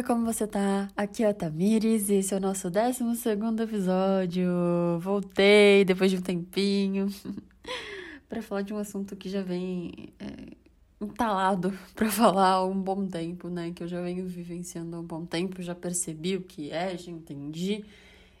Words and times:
Oi, 0.00 0.04
como 0.04 0.24
você 0.24 0.46
tá? 0.46 0.88
Aqui 0.96 1.22
é 1.22 1.28
a 1.28 1.34
Tamires 1.34 2.08
e 2.08 2.14
esse 2.14 2.32
é 2.32 2.38
o 2.38 2.40
nosso 2.40 2.70
12 2.70 3.04
episódio. 3.62 4.48
Voltei 4.98 5.84
depois 5.84 6.10
de 6.10 6.16
um 6.16 6.22
tempinho 6.22 7.08
para 8.26 8.40
falar 8.40 8.62
de 8.62 8.72
um 8.72 8.78
assunto 8.78 9.14
que 9.14 9.28
já 9.28 9.42
vem 9.42 10.08
é, 10.18 10.56
entalado 11.02 11.78
para 11.94 12.10
falar 12.10 12.52
há 12.52 12.64
um 12.64 12.80
bom 12.80 13.06
tempo, 13.06 13.50
né? 13.50 13.72
Que 13.72 13.82
eu 13.82 13.88
já 13.88 14.00
venho 14.00 14.26
vivenciando 14.26 14.96
há 14.96 15.00
um 15.00 15.04
bom 15.04 15.26
tempo, 15.26 15.60
já 15.60 15.74
percebi 15.74 16.34
o 16.34 16.40
que 16.40 16.70
é, 16.70 16.96
já 16.96 17.12
entendi 17.12 17.84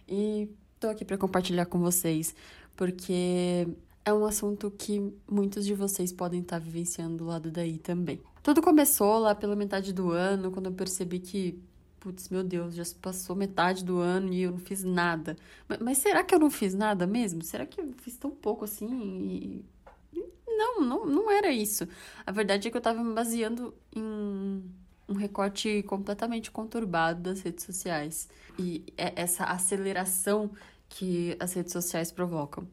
e 0.08 0.48
tô 0.80 0.88
aqui 0.88 1.04
para 1.04 1.18
compartilhar 1.18 1.66
com 1.66 1.78
vocês, 1.78 2.34
porque 2.74 3.68
é 4.02 4.14
um 4.14 4.24
assunto 4.24 4.70
que 4.70 5.12
muitos 5.30 5.66
de 5.66 5.74
vocês 5.74 6.10
podem 6.10 6.40
estar 6.40 6.58
tá 6.58 6.64
vivenciando 6.64 7.18
do 7.18 7.26
lado 7.26 7.50
daí 7.50 7.76
também. 7.76 8.18
Tudo 8.42 8.62
começou 8.62 9.18
lá 9.18 9.34
pela 9.34 9.54
metade 9.54 9.92
do 9.92 10.10
ano, 10.10 10.50
quando 10.50 10.66
eu 10.66 10.72
percebi 10.72 11.18
que, 11.18 11.62
putz, 11.98 12.28
meu 12.28 12.42
Deus, 12.42 12.74
já 12.74 12.84
se 12.84 12.94
passou 12.94 13.36
metade 13.36 13.84
do 13.84 13.98
ano 13.98 14.32
e 14.32 14.42
eu 14.42 14.52
não 14.52 14.58
fiz 14.58 14.82
nada. 14.82 15.36
Mas, 15.68 15.78
mas 15.78 15.98
será 15.98 16.24
que 16.24 16.34
eu 16.34 16.38
não 16.38 16.50
fiz 16.50 16.74
nada 16.74 17.06
mesmo? 17.06 17.42
Será 17.42 17.66
que 17.66 17.80
eu 17.80 17.92
fiz 17.98 18.16
tão 18.16 18.30
pouco 18.30 18.64
assim? 18.64 19.64
E... 20.12 20.20
Não, 20.46 20.80
não, 20.80 21.06
não 21.06 21.30
era 21.30 21.50
isso. 21.50 21.86
A 22.26 22.32
verdade 22.32 22.68
é 22.68 22.70
que 22.70 22.76
eu 22.76 22.80
tava 22.80 23.02
me 23.02 23.14
baseando 23.14 23.74
em 23.94 24.62
um 25.10 25.14
recorte 25.14 25.82
completamente 25.82 26.50
conturbado 26.50 27.22
das 27.22 27.40
redes 27.40 27.64
sociais 27.64 28.28
e 28.58 28.84
é 28.96 29.12
essa 29.16 29.44
aceleração 29.44 30.50
que 30.88 31.36
as 31.40 31.52
redes 31.52 31.72
sociais 31.72 32.12
provocam. 32.12 32.66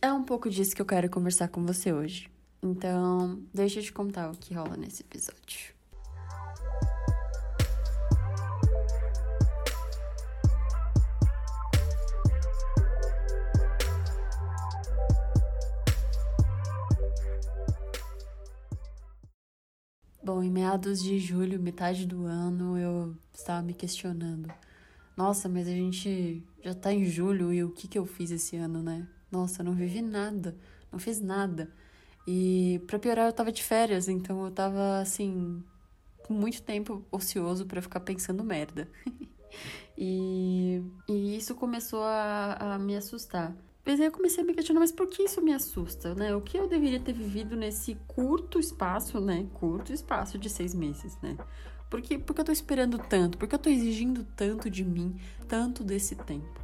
É 0.00 0.12
um 0.12 0.24
pouco 0.24 0.50
disso 0.50 0.74
que 0.74 0.82
eu 0.82 0.86
quero 0.86 1.08
conversar 1.08 1.48
com 1.48 1.64
você 1.64 1.92
hoje. 1.92 2.28
Então, 2.64 3.42
deixa 3.52 3.80
eu 3.80 3.82
te 3.82 3.92
contar 3.92 4.30
o 4.30 4.36
que 4.36 4.54
rola 4.54 4.76
nesse 4.76 5.02
episódio. 5.02 5.74
Bom, 20.22 20.40
em 20.40 20.48
meados 20.48 21.02
de 21.02 21.18
julho, 21.18 21.60
metade 21.60 22.06
do 22.06 22.26
ano, 22.26 22.78
eu 22.78 23.16
estava 23.34 23.60
me 23.60 23.74
questionando. 23.74 24.48
Nossa, 25.16 25.48
mas 25.48 25.66
a 25.66 25.72
gente 25.72 26.46
já 26.62 26.72
tá 26.72 26.92
em 26.92 27.04
julho 27.04 27.52
e 27.52 27.64
o 27.64 27.70
que 27.70 27.88
que 27.88 27.98
eu 27.98 28.06
fiz 28.06 28.30
esse 28.30 28.56
ano, 28.56 28.80
né? 28.80 29.08
Nossa, 29.32 29.64
não 29.64 29.74
vivi 29.74 30.00
nada, 30.00 30.56
não 30.92 31.00
fiz 31.00 31.20
nada. 31.20 31.68
E 32.26 32.80
para 32.86 32.98
piorar, 32.98 33.26
eu 33.26 33.32
tava 33.32 33.50
de 33.50 33.62
férias, 33.62 34.08
então 34.08 34.44
eu 34.44 34.50
tava 34.50 34.98
assim, 34.98 35.62
com 36.26 36.32
muito 36.34 36.62
tempo 36.62 37.04
ocioso 37.10 37.66
para 37.66 37.82
ficar 37.82 38.00
pensando 38.00 38.44
merda. 38.44 38.88
e, 39.98 40.82
e 41.08 41.36
isso 41.36 41.54
começou 41.54 42.02
a, 42.02 42.74
a 42.74 42.78
me 42.78 42.96
assustar. 42.96 43.54
Mas 43.84 43.98
aí 43.98 44.06
eu 44.06 44.12
comecei 44.12 44.44
a 44.44 44.46
me 44.46 44.54
questionar, 44.54 44.78
mas 44.78 44.92
por 44.92 45.08
que 45.08 45.24
isso 45.24 45.42
me 45.42 45.52
assusta, 45.52 46.14
né? 46.14 46.34
O 46.36 46.40
que 46.40 46.56
eu 46.56 46.68
deveria 46.68 47.00
ter 47.00 47.12
vivido 47.12 47.56
nesse 47.56 47.96
curto 48.06 48.60
espaço, 48.60 49.20
né? 49.20 49.48
Curto 49.54 49.92
espaço 49.92 50.38
de 50.38 50.48
seis 50.48 50.72
meses, 50.72 51.18
né? 51.20 51.36
Por 51.90 52.00
que, 52.00 52.16
por 52.16 52.32
que 52.32 52.40
eu 52.40 52.44
tô 52.44 52.52
esperando 52.52 52.96
tanto? 52.96 53.36
Por 53.36 53.48
que 53.48 53.54
eu 53.56 53.58
tô 53.58 53.68
exigindo 53.68 54.24
tanto 54.36 54.70
de 54.70 54.84
mim, 54.84 55.16
tanto 55.48 55.82
desse 55.82 56.14
tempo? 56.14 56.60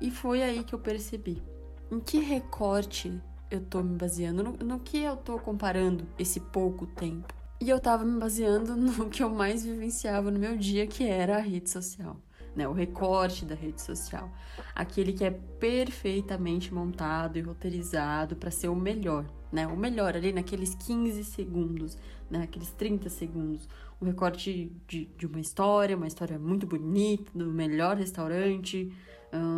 E 0.00 0.10
foi 0.10 0.42
aí 0.42 0.62
que 0.62 0.74
eu 0.74 0.78
percebi. 0.78 1.42
Em 1.90 1.98
que 1.98 2.18
recorte 2.18 3.20
eu 3.50 3.60
tô 3.60 3.82
me 3.82 3.96
baseando, 3.96 4.42
no, 4.42 4.52
no 4.52 4.78
que 4.78 5.02
eu 5.02 5.16
tô 5.16 5.38
comparando 5.38 6.06
esse 6.18 6.38
pouco 6.38 6.86
tempo. 6.86 7.34
E 7.60 7.68
eu 7.68 7.80
tava 7.80 8.04
me 8.04 8.18
baseando 8.18 8.74
no 8.76 9.10
que 9.10 9.22
eu 9.22 9.28
mais 9.28 9.64
vivenciava 9.64 10.30
no 10.30 10.38
meu 10.38 10.56
dia, 10.56 10.86
que 10.86 11.04
era 11.04 11.36
a 11.36 11.40
rede 11.40 11.68
social. 11.68 12.16
Né, 12.54 12.66
o 12.66 12.72
recorte 12.72 13.44
da 13.44 13.54
rede 13.54 13.80
social, 13.80 14.28
aquele 14.74 15.12
que 15.12 15.24
é 15.24 15.30
perfeitamente 15.30 16.74
montado 16.74 17.38
e 17.38 17.40
roteirizado 17.40 18.34
para 18.34 18.50
ser 18.50 18.66
o 18.66 18.74
melhor, 18.74 19.24
né? 19.52 19.68
O 19.68 19.76
melhor 19.76 20.16
ali 20.16 20.32
naqueles 20.32 20.74
15 20.74 21.22
segundos, 21.22 21.96
né? 22.28 22.42
Aqueles 22.42 22.72
30 22.72 23.08
segundos, 23.08 23.68
o 24.00 24.04
recorte 24.04 24.72
de, 24.88 25.04
de 25.16 25.26
uma 25.26 25.38
história, 25.38 25.96
uma 25.96 26.08
história 26.08 26.40
muito 26.40 26.66
bonita, 26.66 27.30
do 27.32 27.46
melhor 27.46 27.96
restaurante, 27.96 28.92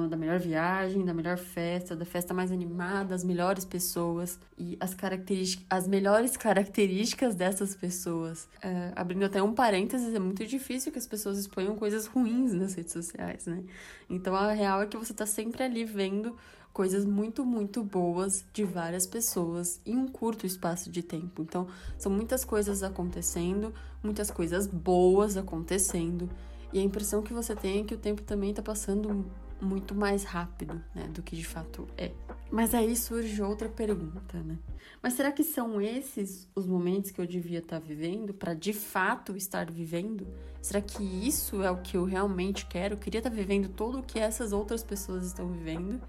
da 0.08 0.16
melhor 0.16 0.38
viagem, 0.38 1.04
da 1.04 1.14
melhor 1.14 1.38
festa, 1.38 1.96
da 1.96 2.04
festa 2.04 2.34
mais 2.34 2.52
animada, 2.52 3.14
as 3.14 3.24
melhores 3.24 3.64
pessoas 3.64 4.38
e 4.58 4.76
as 4.78 4.92
características, 4.92 5.66
as 5.70 5.88
melhores 5.88 6.36
características 6.36 7.34
dessas 7.34 7.74
pessoas. 7.74 8.44
Uh, 8.62 8.92
abrindo 8.94 9.24
até 9.24 9.42
um 9.42 9.54
parênteses, 9.54 10.14
é 10.14 10.18
muito 10.18 10.44
difícil 10.46 10.92
que 10.92 10.98
as 10.98 11.06
pessoas 11.06 11.38
exponham 11.38 11.74
coisas 11.76 12.06
ruins 12.06 12.52
nas 12.52 12.74
redes 12.74 12.92
sociais, 12.92 13.46
né? 13.46 13.64
Então 14.10 14.34
a 14.34 14.52
real 14.52 14.82
é 14.82 14.86
que 14.86 14.96
você 14.96 15.14
tá 15.14 15.24
sempre 15.24 15.62
ali 15.62 15.84
vendo 15.84 16.36
coisas 16.72 17.04
muito, 17.04 17.44
muito 17.44 17.82
boas 17.82 18.44
de 18.52 18.64
várias 18.64 19.06
pessoas 19.06 19.80
em 19.84 19.96
um 19.96 20.08
curto 20.08 20.46
espaço 20.46 20.90
de 20.90 21.02
tempo. 21.02 21.42
Então, 21.42 21.66
são 21.98 22.10
muitas 22.10 22.44
coisas 22.44 22.82
acontecendo, 22.82 23.74
muitas 24.02 24.30
coisas 24.30 24.66
boas 24.66 25.36
acontecendo, 25.36 26.30
e 26.72 26.78
a 26.78 26.82
impressão 26.82 27.22
que 27.22 27.34
você 27.34 27.54
tem 27.54 27.80
é 27.80 27.84
que 27.84 27.94
o 27.94 27.98
tempo 27.98 28.22
também 28.22 28.50
está 28.50 28.62
passando 28.62 29.26
muito 29.62 29.94
mais 29.94 30.24
rápido, 30.24 30.82
né, 30.94 31.06
do 31.08 31.22
que 31.22 31.36
de 31.36 31.44
fato 31.44 31.86
é. 31.96 32.10
Mas 32.50 32.74
aí 32.74 32.94
surge 32.96 33.40
outra 33.40 33.68
pergunta, 33.68 34.42
né? 34.42 34.58
Mas 35.02 35.14
será 35.14 35.32
que 35.32 35.42
são 35.42 35.80
esses 35.80 36.48
os 36.54 36.66
momentos 36.66 37.10
que 37.10 37.20
eu 37.20 37.26
devia 37.26 37.60
estar 37.60 37.78
vivendo 37.78 38.34
para 38.34 38.52
de 38.54 38.72
fato 38.72 39.36
estar 39.36 39.70
vivendo? 39.70 40.26
Será 40.60 40.80
que 40.80 41.02
isso 41.02 41.62
é 41.62 41.70
o 41.70 41.80
que 41.80 41.96
eu 41.96 42.04
realmente 42.04 42.66
quero? 42.66 42.94
Eu 42.94 42.98
queria 42.98 43.18
estar 43.18 43.30
vivendo 43.30 43.68
tudo 43.68 44.00
o 44.00 44.02
que 44.02 44.18
essas 44.18 44.52
outras 44.52 44.82
pessoas 44.82 45.24
estão 45.24 45.48
vivendo? 45.48 46.00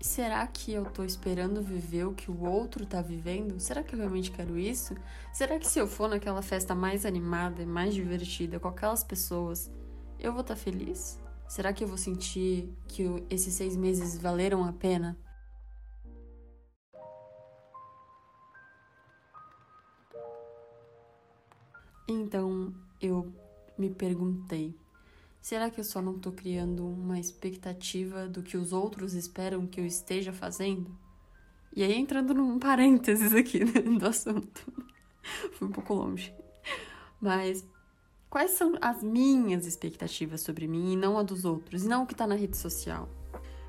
Será 0.00 0.44
que 0.48 0.72
eu 0.72 0.84
tô 0.84 1.04
esperando 1.04 1.62
viver 1.62 2.06
o 2.06 2.12
que 2.12 2.28
o 2.28 2.44
outro 2.44 2.84
tá 2.84 3.00
vivendo? 3.00 3.60
Será 3.60 3.84
que 3.84 3.94
eu 3.94 3.98
realmente 4.00 4.32
quero 4.32 4.58
isso? 4.58 4.96
Será 5.32 5.58
que 5.60 5.66
se 5.66 5.78
eu 5.78 5.86
for 5.86 6.08
naquela 6.08 6.42
festa 6.42 6.74
mais 6.74 7.06
animada 7.06 7.62
e 7.62 7.66
mais 7.66 7.94
divertida 7.94 8.58
com 8.58 8.66
aquelas 8.66 9.04
pessoas, 9.04 9.70
eu 10.18 10.32
vou 10.32 10.40
estar 10.40 10.56
feliz? 10.56 11.22
Será 11.52 11.70
que 11.70 11.84
eu 11.84 11.88
vou 11.88 11.98
sentir 11.98 12.66
que 12.88 13.02
esses 13.28 13.52
seis 13.52 13.76
meses 13.76 14.16
valeram 14.16 14.64
a 14.64 14.72
pena? 14.72 15.18
Então 22.08 22.74
eu 23.02 23.30
me 23.76 23.90
perguntei: 23.90 24.74
será 25.42 25.68
que 25.68 25.78
eu 25.78 25.84
só 25.84 26.00
não 26.00 26.16
estou 26.16 26.32
criando 26.32 26.88
uma 26.88 27.20
expectativa 27.20 28.26
do 28.26 28.42
que 28.42 28.56
os 28.56 28.72
outros 28.72 29.12
esperam 29.12 29.66
que 29.66 29.78
eu 29.78 29.84
esteja 29.84 30.32
fazendo? 30.32 30.98
E 31.76 31.82
aí, 31.82 31.92
entrando 31.92 32.32
num 32.32 32.58
parênteses 32.58 33.34
aqui 33.34 33.62
né, 33.62 33.98
do 33.98 34.06
assunto, 34.06 34.72
fui 35.52 35.68
um 35.68 35.70
pouco 35.70 35.92
longe. 35.92 36.34
Mas 37.20 37.62
quais 38.32 38.52
são 38.52 38.72
as 38.80 39.02
minhas 39.02 39.66
expectativas 39.66 40.40
sobre 40.40 40.66
mim 40.66 40.94
e 40.94 40.96
não 40.96 41.18
a 41.18 41.22
dos 41.22 41.44
outros, 41.44 41.84
e 41.84 41.86
não 41.86 42.04
o 42.04 42.06
que 42.06 42.14
está 42.14 42.26
na 42.26 42.34
rede 42.34 42.56
social. 42.56 43.06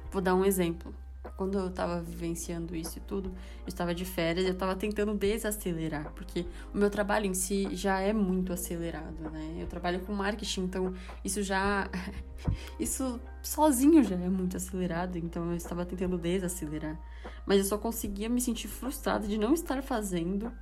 Vou 0.10 0.22
dar 0.22 0.34
um 0.36 0.46
exemplo. 0.46 0.96
Quando 1.36 1.58
eu 1.58 1.68
estava 1.68 2.02
vivenciando 2.02 2.74
isso 2.74 2.98
e 2.98 3.02
tudo, 3.02 3.28
eu 3.30 3.68
estava 3.68 3.94
de 3.94 4.06
férias, 4.06 4.46
eu 4.46 4.54
estava 4.54 4.74
tentando 4.74 5.14
desacelerar, 5.16 6.14
porque 6.14 6.46
o 6.74 6.78
meu 6.78 6.90
trabalho 6.90 7.26
em 7.26 7.34
si 7.34 7.76
já 7.76 8.00
é 8.00 8.14
muito 8.14 8.54
acelerado, 8.54 9.30
né? 9.32 9.58
Eu 9.60 9.68
trabalho 9.68 10.00
com 10.00 10.14
marketing, 10.14 10.62
então 10.62 10.94
isso 11.26 11.44
já. 11.44 11.90
isso 12.80 13.20
sozinho 13.42 14.02
já 14.02 14.16
é 14.16 14.30
muito 14.30 14.56
acelerado, 14.56 15.18
então 15.18 15.50
eu 15.50 15.58
estava 15.58 15.86
tentando 15.86 16.18
desacelerar. 16.18 16.98
Mas 17.46 17.58
eu 17.58 17.66
só 17.66 17.78
conseguia 17.78 18.30
me 18.30 18.40
sentir 18.40 18.70
frustrada 18.70 19.28
de 19.28 19.38
não 19.38 19.54
estar 19.54 19.84
fazendo 19.84 20.54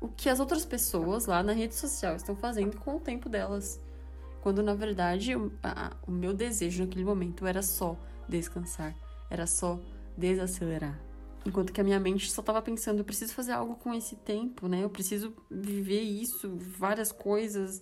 o 0.00 0.08
que 0.08 0.28
as 0.28 0.40
outras 0.40 0.64
pessoas 0.64 1.26
lá 1.26 1.42
na 1.42 1.52
rede 1.52 1.74
social 1.74 2.16
estão 2.16 2.34
fazendo 2.34 2.78
com 2.78 2.96
o 2.96 3.00
tempo 3.00 3.28
delas. 3.28 3.78
Quando 4.40 4.62
na 4.62 4.74
verdade 4.74 5.36
o, 5.36 5.52
a, 5.62 5.94
o 6.06 6.10
meu 6.10 6.32
desejo 6.32 6.82
naquele 6.82 7.04
momento 7.04 7.46
era 7.46 7.62
só 7.62 7.96
descansar, 8.26 8.96
era 9.28 9.46
só 9.46 9.78
desacelerar. 10.16 10.98
Enquanto 11.44 11.72
que 11.72 11.80
a 11.80 11.84
minha 11.84 12.00
mente 12.00 12.30
só 12.30 12.40
estava 12.40 12.60
pensando, 12.60 12.98
eu 12.98 13.04
preciso 13.04 13.34
fazer 13.34 13.52
algo 13.52 13.74
com 13.76 13.94
esse 13.94 14.16
tempo, 14.16 14.68
né? 14.68 14.84
Eu 14.84 14.90
preciso 14.90 15.34
viver 15.50 16.00
isso, 16.00 16.56
várias 16.56 17.12
coisas. 17.12 17.80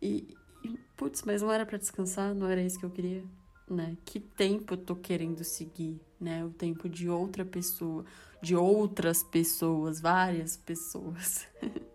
E, 0.00 0.34
e 0.62 0.78
putz, 0.96 1.22
mas 1.22 1.42
não 1.42 1.52
era 1.52 1.66
para 1.66 1.78
descansar, 1.78 2.34
não 2.34 2.48
era 2.48 2.62
isso 2.62 2.78
que 2.78 2.84
eu 2.84 2.90
queria, 2.90 3.24
né? 3.68 3.96
Que 4.04 4.20
tempo 4.20 4.74
eu 4.74 4.78
tô 4.78 4.96
querendo 4.96 5.42
seguir, 5.44 6.00
né? 6.20 6.44
O 6.44 6.50
tempo 6.50 6.88
de 6.88 7.08
outra 7.08 7.44
pessoa, 7.44 8.04
de 8.42 8.54
outras 8.54 9.22
pessoas, 9.22 10.00
várias 10.00 10.56
pessoas. 10.56 11.46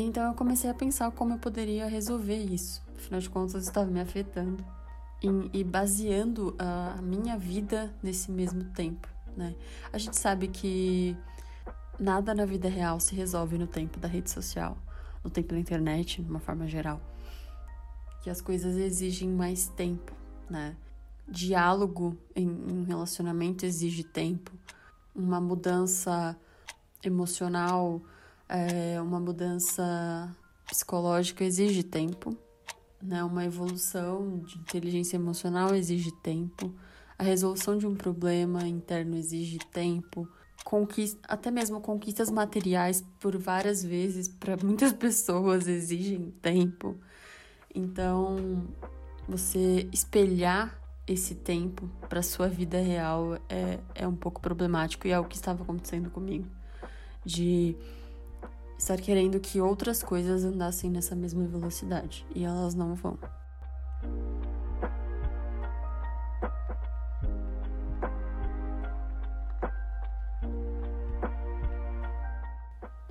então 0.00 0.26
eu 0.28 0.34
comecei 0.34 0.68
a 0.68 0.74
pensar 0.74 1.10
como 1.12 1.34
eu 1.34 1.38
poderia 1.38 1.86
resolver 1.86 2.36
isso. 2.36 2.82
Afinal 2.96 3.20
de 3.20 3.30
contas, 3.30 3.64
estava 3.64 3.90
me 3.90 4.00
afetando 4.00 4.64
e, 5.52 5.64
baseando 5.64 6.54
a 6.58 7.00
minha 7.02 7.38
vida 7.38 7.94
nesse 8.02 8.30
mesmo 8.30 8.64
tempo, 8.64 9.08
né? 9.36 9.54
A 9.92 9.98
gente 9.98 10.16
sabe 10.16 10.48
que 10.48 11.16
nada 11.98 12.34
na 12.34 12.44
vida 12.44 12.68
real 12.68 13.00
se 13.00 13.14
resolve 13.14 13.56
no 13.58 13.66
tempo 13.66 13.98
da 13.98 14.08
rede 14.08 14.30
social, 14.30 14.76
no 15.24 15.30
tempo 15.30 15.54
da 15.54 15.58
internet, 15.58 16.22
de 16.22 16.28
uma 16.28 16.40
forma 16.40 16.66
geral. 16.66 17.00
Que 18.22 18.30
as 18.30 18.40
coisas 18.40 18.76
exigem 18.76 19.30
mais 19.30 19.68
tempo, 19.68 20.12
né? 20.48 20.76
Diálogo 21.28 22.16
em 22.34 22.48
um 22.48 22.84
relacionamento 22.84 23.64
exige 23.64 24.04
tempo. 24.04 24.52
Uma 25.14 25.40
mudança 25.40 26.36
emocional, 27.02 28.02
é, 28.48 29.00
uma 29.00 29.20
mudança 29.20 30.34
psicológica 30.66 31.44
exige 31.44 31.82
tempo 31.82 32.36
né? 33.02 33.22
Uma 33.22 33.44
evolução 33.44 34.40
de 34.40 34.58
inteligência 34.58 35.16
emocional 35.16 35.74
exige 35.74 36.10
tempo. 36.10 36.72
A 37.18 37.22
resolução 37.22 37.78
de 37.78 37.86
um 37.86 37.94
problema 37.94 38.66
interno 38.66 39.16
exige 39.16 39.58
tempo. 39.72 40.28
Conquista, 40.64 41.20
até 41.28 41.50
mesmo 41.50 41.80
conquistas 41.80 42.30
materiais 42.30 43.04
por 43.20 43.36
várias 43.38 43.84
vezes 43.84 44.28
para 44.28 44.56
muitas 44.62 44.92
pessoas 44.92 45.68
exigem 45.68 46.32
tempo. 46.42 46.96
Então, 47.74 48.66
você 49.28 49.88
espelhar 49.92 50.80
esse 51.06 51.36
tempo 51.36 51.88
para 52.08 52.20
sua 52.22 52.48
vida 52.48 52.80
real 52.80 53.38
é, 53.48 53.78
é 53.94 54.08
um 54.08 54.16
pouco 54.16 54.40
problemático 54.40 55.06
e 55.06 55.12
é 55.12 55.18
o 55.18 55.24
que 55.24 55.36
estava 55.36 55.62
acontecendo 55.62 56.10
comigo. 56.10 56.46
De 57.24 57.76
estar 58.78 59.00
querendo 59.00 59.40
que 59.40 59.60
outras 59.60 60.02
coisas 60.02 60.44
andassem 60.44 60.90
nessa 60.90 61.14
mesma 61.14 61.46
velocidade 61.46 62.26
e 62.34 62.44
elas 62.44 62.74
não 62.74 62.94
vão. 62.94 63.18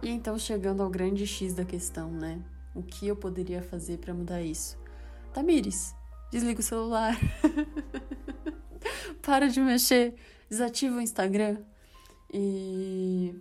E 0.03 0.09
então 0.09 0.37
chegando 0.37 0.83
ao 0.83 0.89
grande 0.89 1.25
X 1.25 1.55
da 1.55 1.65
questão, 1.65 2.11
né? 2.11 2.39
O 2.75 2.83
que 2.83 3.07
eu 3.07 3.15
poderia 3.15 3.63
fazer 3.63 3.97
para 3.97 4.13
mudar 4.13 4.41
isso? 4.41 4.77
Tamires, 5.33 5.95
desliga 6.31 6.59
o 6.59 6.63
celular. 6.63 7.17
Para 9.23 9.47
de 9.47 9.59
mexer, 9.59 10.13
desativa 10.47 10.97
o 10.97 11.01
Instagram 11.01 11.57
e 12.31 13.33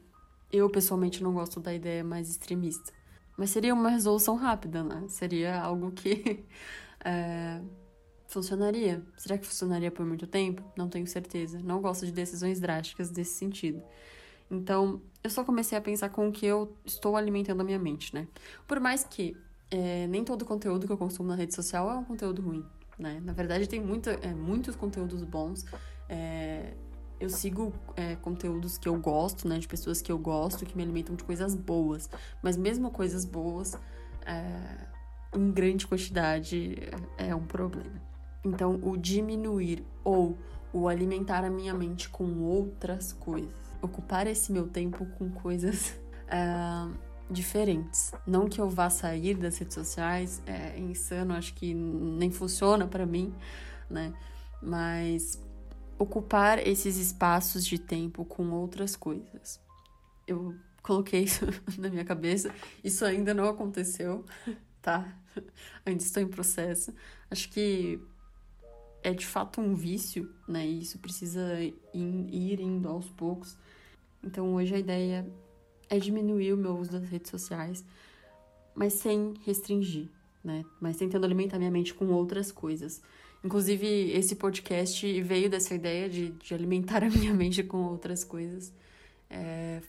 eu, 0.54 0.70
pessoalmente, 0.70 1.22
não 1.22 1.32
gosto 1.32 1.60
da 1.60 1.74
ideia 1.74 2.04
mais 2.04 2.30
extremista. 2.30 2.92
Mas 3.36 3.50
seria 3.50 3.74
uma 3.74 3.90
resolução 3.90 4.36
rápida, 4.36 4.84
né? 4.84 5.04
Seria 5.08 5.60
algo 5.60 5.90
que 5.90 6.44
é, 7.04 7.60
funcionaria. 8.28 9.02
Será 9.16 9.36
que 9.36 9.46
funcionaria 9.46 9.90
por 9.90 10.06
muito 10.06 10.26
tempo? 10.26 10.62
Não 10.76 10.88
tenho 10.88 11.06
certeza. 11.06 11.60
Não 11.62 11.80
gosto 11.80 12.06
de 12.06 12.12
decisões 12.12 12.60
drásticas 12.60 13.10
desse 13.10 13.34
sentido. 13.34 13.82
Então, 14.50 15.00
eu 15.22 15.30
só 15.30 15.42
comecei 15.42 15.76
a 15.76 15.80
pensar 15.80 16.10
com 16.10 16.28
o 16.28 16.32
que 16.32 16.46
eu 16.46 16.76
estou 16.84 17.16
alimentando 17.16 17.60
a 17.60 17.64
minha 17.64 17.78
mente, 17.78 18.14
né? 18.14 18.28
Por 18.68 18.78
mais 18.78 19.02
que 19.02 19.36
é, 19.70 20.06
nem 20.06 20.22
todo 20.22 20.44
conteúdo 20.44 20.86
que 20.86 20.92
eu 20.92 20.98
consumo 20.98 21.28
na 21.28 21.34
rede 21.34 21.54
social 21.54 21.90
é 21.90 21.94
um 21.94 22.04
conteúdo 22.04 22.42
ruim, 22.42 22.64
né? 22.98 23.20
Na 23.24 23.32
verdade, 23.32 23.68
tem 23.68 23.80
muita, 23.80 24.12
é, 24.12 24.32
muitos 24.32 24.76
conteúdos 24.76 25.24
bons. 25.24 25.64
É, 26.08 26.74
eu 27.20 27.28
sigo 27.28 27.72
é, 27.96 28.16
conteúdos 28.16 28.76
que 28.76 28.88
eu 28.88 28.96
gosto, 28.98 29.48
né? 29.48 29.58
De 29.58 29.68
pessoas 29.68 30.02
que 30.02 30.10
eu 30.10 30.18
gosto, 30.18 30.66
que 30.66 30.76
me 30.76 30.82
alimentam 30.82 31.14
de 31.14 31.24
coisas 31.24 31.54
boas. 31.54 32.08
Mas 32.42 32.56
mesmo 32.56 32.90
coisas 32.90 33.24
boas, 33.24 33.78
é, 34.26 34.86
em 35.34 35.50
grande 35.50 35.86
quantidade, 35.86 36.76
é 37.16 37.34
um 37.34 37.44
problema. 37.44 38.02
Então, 38.44 38.78
o 38.82 38.96
diminuir 38.96 39.84
ou 40.02 40.36
o 40.72 40.88
alimentar 40.88 41.44
a 41.44 41.50
minha 41.50 41.72
mente 41.72 42.08
com 42.08 42.40
outras 42.40 43.12
coisas. 43.12 43.54
Ocupar 43.80 44.26
esse 44.26 44.52
meu 44.52 44.66
tempo 44.66 45.06
com 45.18 45.30
coisas 45.30 45.94
é, 46.28 46.88
diferentes. 47.30 48.12
Não 48.26 48.48
que 48.48 48.60
eu 48.60 48.68
vá 48.68 48.90
sair 48.90 49.34
das 49.34 49.56
redes 49.58 49.74
sociais, 49.74 50.42
é 50.46 50.78
insano, 50.78 51.34
acho 51.34 51.54
que 51.54 51.72
nem 51.72 52.30
funciona 52.30 52.86
para 52.86 53.06
mim, 53.06 53.32
né? 53.88 54.12
Mas 54.60 55.40
ocupar 55.98 56.58
esses 56.66 56.96
espaços 56.96 57.64
de 57.64 57.78
tempo 57.78 58.24
com 58.24 58.50
outras 58.50 58.96
coisas. 58.96 59.60
Eu 60.26 60.54
coloquei 60.82 61.22
isso 61.22 61.44
na 61.78 61.88
minha 61.88 62.04
cabeça, 62.04 62.54
isso 62.82 63.04
ainda 63.04 63.32
não 63.32 63.48
aconteceu, 63.48 64.24
tá? 64.82 65.16
Ainda 65.84 66.02
estou 66.02 66.22
em 66.22 66.28
processo. 66.28 66.94
Acho 67.30 67.48
que 67.50 68.00
é 69.02 69.12
de 69.12 69.26
fato 69.26 69.60
um 69.60 69.74
vício, 69.74 70.32
né? 70.48 70.66
E 70.66 70.80
isso 70.80 70.98
precisa 70.98 71.60
ir 71.60 72.60
indo 72.60 72.88
aos 72.88 73.08
poucos. 73.10 73.56
Então 74.22 74.54
hoje 74.54 74.74
a 74.74 74.78
ideia 74.78 75.26
é 75.90 75.98
diminuir 75.98 76.52
o 76.52 76.56
meu 76.56 76.76
uso 76.78 76.92
das 76.92 77.04
redes 77.04 77.30
sociais, 77.30 77.84
mas 78.74 78.94
sem 78.94 79.34
restringir, 79.44 80.08
né? 80.42 80.64
Mas 80.80 80.96
tentando 80.96 81.24
alimentar 81.24 81.58
minha 81.58 81.70
mente 81.70 81.92
com 81.92 82.06
outras 82.06 82.50
coisas. 82.50 83.02
Inclusive, 83.44 83.86
esse 84.12 84.36
podcast 84.36 85.20
veio 85.20 85.50
dessa 85.50 85.74
ideia 85.74 86.08
de, 86.08 86.30
de 86.30 86.54
alimentar 86.54 87.04
a 87.04 87.10
minha 87.10 87.32
mente 87.34 87.62
com 87.62 87.76
outras 87.84 88.24
coisas. 88.24 88.72
É, 89.28 89.82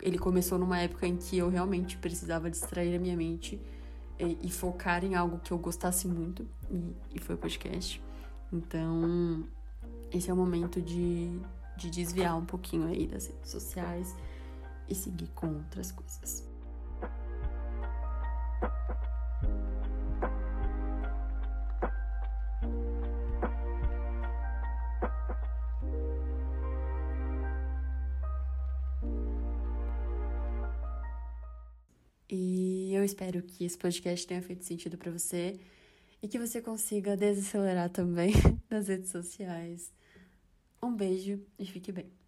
ele 0.00 0.18
começou 0.18 0.58
numa 0.58 0.78
época 0.78 1.06
em 1.06 1.14
que 1.16 1.36
eu 1.36 1.50
realmente 1.50 1.98
precisava 1.98 2.50
distrair 2.50 2.96
a 2.96 2.98
minha 2.98 3.16
mente 3.16 3.60
e, 4.18 4.38
e 4.42 4.50
focar 4.50 5.04
em 5.04 5.14
algo 5.14 5.40
que 5.40 5.52
eu 5.52 5.58
gostasse 5.58 6.08
muito, 6.08 6.48
e, 6.70 6.96
e 7.14 7.20
foi 7.20 7.34
o 7.34 7.38
podcast. 7.38 8.02
Então, 8.50 9.44
esse 10.10 10.30
é 10.30 10.32
o 10.32 10.36
momento 10.36 10.80
de, 10.80 11.38
de 11.76 11.90
desviar 11.90 12.34
um 12.34 12.46
pouquinho 12.46 12.86
aí 12.86 13.06
das 13.06 13.26
redes 13.26 13.50
sociais 13.50 14.16
e 14.88 14.94
seguir 14.94 15.28
com 15.34 15.48
outras 15.48 15.92
coisas. 15.92 16.48
Eu 33.04 33.06
espero 33.06 33.42
que 33.42 33.64
esse 33.64 33.76
podcast 33.76 34.26
tenha 34.26 34.40
feito 34.40 34.64
sentido 34.64 34.96
para 34.96 35.12
você 35.12 35.60
e 36.22 36.26
que 36.26 36.38
você 36.38 36.62
consiga 36.62 37.14
desacelerar 37.14 37.90
também 37.90 38.32
nas 38.70 38.88
redes 38.88 39.10
sociais. 39.10 39.92
Um 40.82 40.96
beijo 40.96 41.38
e 41.58 41.66
fique 41.66 41.92
bem. 41.92 42.23